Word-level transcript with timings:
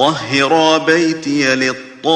طهر 0.00 0.78
بيتي 0.78 1.54
للطائفين 1.54 2.08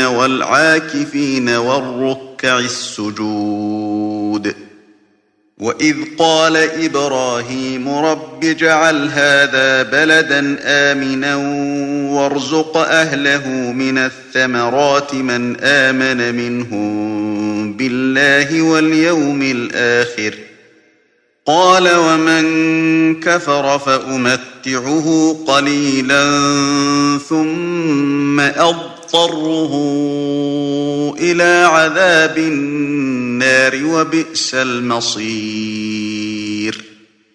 والعاكفين 0.00 1.48
والركع 1.48 2.58
السجود. 2.58 4.54
وإذ 5.58 5.96
قال 6.18 6.56
إبراهيم 6.56 7.88
رب 7.88 8.44
اجعل 8.44 9.08
هذا 9.08 9.82
بلدا 9.82 10.56
آمنا 10.62 11.36
وارزق 12.12 12.76
أهله 12.76 13.48
من 13.72 13.98
الثمرات 13.98 15.14
من 15.14 15.56
آمن 15.60 16.34
منهم 16.34 17.72
بالله 17.72 18.62
واليوم 18.62 19.42
الآخر. 19.42 20.34
قال 21.46 21.96
ومن 21.96 22.44
كفر 23.20 23.78
فأمتعه 23.78 25.36
قليلا 25.46 26.24
ثم 27.28 28.40
أضطره 28.40 29.72
إلى 31.20 31.68
عذاب 31.72 32.38
النار 32.38 33.84
وبئس 33.84 34.54
المصير. 34.54 36.12